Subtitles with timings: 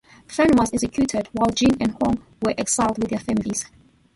[0.25, 3.67] Fan was executed, while Geng and Wang were exiled with their families.